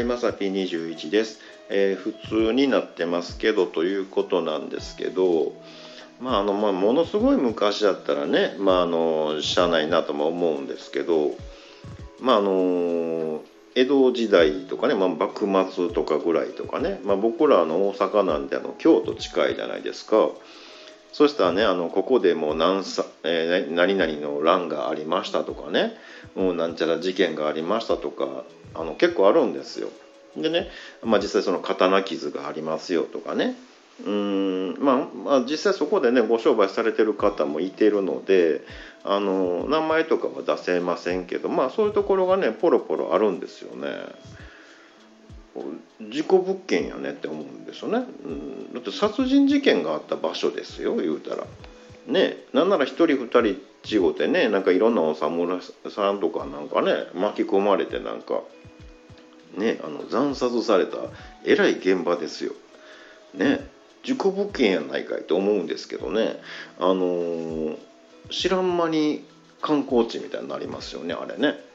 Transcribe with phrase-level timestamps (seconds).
[0.00, 5.52] いまさぴ21です、えー、普通になってますけどということなんですけど
[6.20, 11.32] まああのまあものすごい昔だったらねまああのしゃあないなとも思うんですけど
[12.20, 13.42] まああの
[13.74, 20.30] 江戸時代とかね、まあ、幕末とかぐらいとかね、まあ、僕らの大阪なんであの京都近いじゃないですか。
[21.12, 25.94] そしたらねあのここでもう何さ、えー、何々の乱がありましたとかね
[26.34, 29.88] もうなんちゃら事件がありましたとかあの結構あるんですよ。
[30.36, 30.68] でね、
[31.02, 33.56] まあ、実際その刀傷がありますよとかね
[34.06, 38.62] うんまあ、まあ、実際そこでねご商売されてる方もいてるので
[39.04, 43.88] あの名前とかは出せませんけどまあそういうところがねポロポロあるんですよね。
[46.10, 51.46] 事故物件やねって思うんですよね、うん、だって殺人事件があった場所ですよ言うたら。
[52.06, 55.60] ねなんなら1人2人事故でねなんかいろんなお侍
[55.90, 58.40] さんとかなんかね巻き込まれてなんか
[59.56, 60.98] ねあの惨殺された
[61.44, 62.52] えらい現場ですよ。
[63.34, 63.68] ね
[64.02, 66.40] 事故物件やないかいと思うんですけどね。
[66.78, 67.78] あのー、
[68.30, 69.24] 知らん間に
[69.60, 71.69] 観光地みたいになりますよねあれね。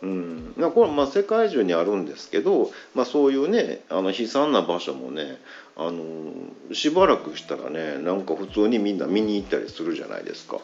[0.00, 5.38] うん、これまあ世界中にあるんですけど、まあ、そういうねあの悲惨な場所もね
[5.76, 6.32] あの
[6.72, 10.60] しばらくしたらねなんか普通にみんな見に行ったりするじゃないですか。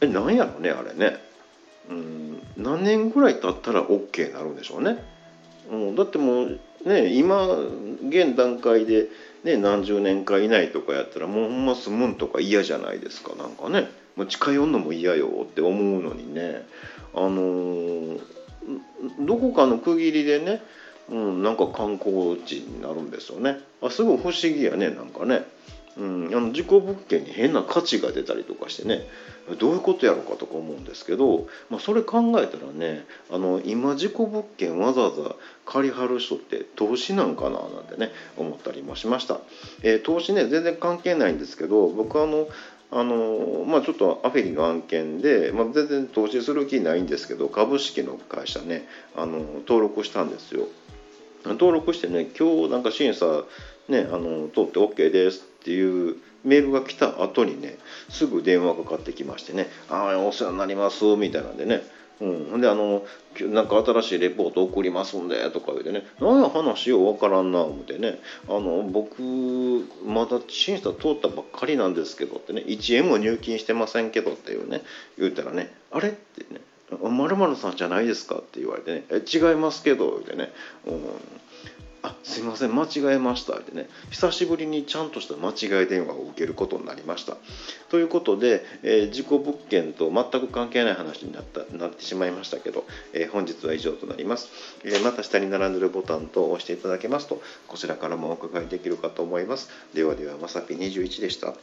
[0.00, 1.16] えなんやろねあれね。
[1.90, 5.02] うん、何年ぐらい経ったら OK になるんでしょうね。
[5.70, 7.48] うん、だってもうね今
[8.08, 9.08] 現段階で、
[9.42, 13.88] ね、何十年か以内とかやったらもうほんま住むんとか嫌じゃないですかなんかね。
[14.18, 16.66] もう近寄んのも嫌よって思うのにね
[17.14, 18.20] あのー、
[19.20, 20.62] どこかの区切りでね、
[21.10, 23.58] うん、なんか観光地になるんですよね。
[23.82, 25.44] あすごい不思議やねなんかね、
[25.96, 29.06] うん、あの事故物件に変な価値が出たりとかしてね
[29.58, 39.40] どういうことやろうかとか思うんですけど、まあ、それ考えたらねあの今事故物件わざわざ借りはる人って投資なんかななんてね思ったりもしました、
[39.82, 42.48] えー、投資ね全然関係ないんですけど僕あの
[42.90, 50.68] あのまあ、ちょっとアフェリの案件で、まあ、全然投資する気ないんですけど株式の会社ねあの登録したんですよ。
[51.44, 53.44] 登録してね今日なんか審査、
[53.88, 57.76] ね、あの通って OK ですっていうメールが来た後にね
[58.08, 61.82] すぐ電話かかってきましてね「ああお世話になります」みたいなんでね
[62.20, 63.04] うん、であの
[63.40, 66.04] なんか新しいレポート送りますんでとか言うてね。
[66.20, 68.18] 何や話よ分からんな思ってね。
[68.48, 69.22] あの僕
[70.04, 72.62] まだ審査通ったばっかりなんですけどってね。
[72.66, 74.82] 1円も入金してませんけどっていうね。
[75.16, 76.08] 言うたらねあれ？
[76.08, 76.60] ってね
[77.08, 80.52] 「まるさんじゃないですか」って言われてね「え違いますけど」言うてね、
[80.86, 81.02] うん、
[82.08, 87.36] あすいません間違えました」ってね久しぶりにちゃんとした間違い電話を受けることになりました。
[87.90, 94.48] ということで、えー、事故物件と全く関係ない話になったなってしまいましたけど、えー、本日は以上となります、
[94.84, 99.70] えー、また下に並んでるボタンと押していただけますとこちらからもお伺いできるかと思います。
[99.94, 101.54] ではではまさぴ21でした。